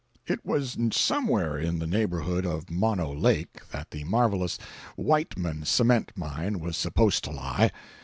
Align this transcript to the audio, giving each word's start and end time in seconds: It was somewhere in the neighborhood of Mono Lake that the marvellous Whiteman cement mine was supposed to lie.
It 0.25 0.43
was 0.43 0.77
somewhere 0.93 1.59
in 1.59 1.77
the 1.77 1.85
neighborhood 1.85 2.43
of 2.43 2.71
Mono 2.71 3.13
Lake 3.13 3.61
that 3.69 3.91
the 3.91 4.03
marvellous 4.05 4.57
Whiteman 4.95 5.63
cement 5.63 6.11
mine 6.15 6.59
was 6.59 6.75
supposed 6.75 7.23
to 7.25 7.29
lie. 7.31 7.69